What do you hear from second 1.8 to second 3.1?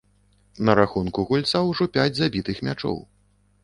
пяць забітых мячоў.